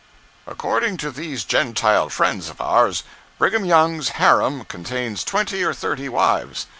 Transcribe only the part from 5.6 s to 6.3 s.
or thirty